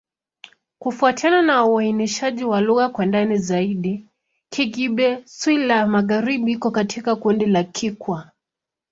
Kufuatana 0.79 1.41
na 1.41 1.65
uainishaji 1.65 2.43
wa 2.43 2.61
lugha 2.61 2.89
kwa 2.89 3.05
ndani 3.05 3.37
zaidi, 3.37 4.05
Kigbe-Xwla-Magharibi 4.49 6.51
iko 6.51 6.71
katika 6.71 7.15
kundi 7.15 7.45
la 7.45 7.63
Kikwa. 7.63 8.31